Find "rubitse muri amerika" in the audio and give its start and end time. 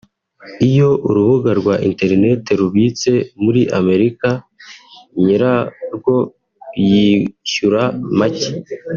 2.59-4.29